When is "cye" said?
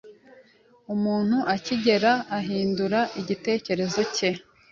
4.15-4.29